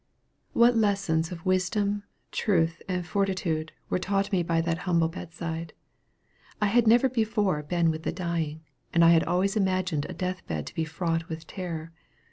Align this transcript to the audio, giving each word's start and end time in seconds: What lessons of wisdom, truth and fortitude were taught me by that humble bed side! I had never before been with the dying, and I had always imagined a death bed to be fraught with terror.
What 0.53 0.75
lessons 0.75 1.31
of 1.31 1.45
wisdom, 1.45 2.01
truth 2.31 2.81
and 2.89 3.05
fortitude 3.05 3.71
were 3.87 3.99
taught 3.99 4.31
me 4.31 4.41
by 4.41 4.59
that 4.61 4.79
humble 4.89 5.09
bed 5.09 5.31
side! 5.31 5.73
I 6.59 6.65
had 6.65 6.87
never 6.87 7.07
before 7.07 7.61
been 7.61 7.91
with 7.91 8.01
the 8.01 8.11
dying, 8.11 8.61
and 8.95 9.05
I 9.05 9.11
had 9.11 9.23
always 9.23 9.55
imagined 9.55 10.07
a 10.09 10.13
death 10.15 10.43
bed 10.47 10.65
to 10.65 10.73
be 10.73 10.85
fraught 10.85 11.29
with 11.29 11.45
terror. 11.45 11.91